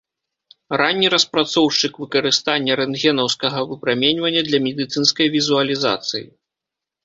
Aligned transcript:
Ранні 0.81 1.07
распрацоўшчык 1.13 1.93
выкарыстання 2.05 2.79
рэнтгенаўскага 2.81 3.59
выпраменьвання 3.75 4.41
для 4.51 4.65
медыцынскай 4.67 5.27
візуалізацыі. 5.41 6.25